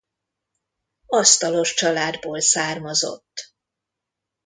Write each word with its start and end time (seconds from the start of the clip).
Asztalos 1.07 1.73
családból 1.73 2.39
származott. 2.41 3.53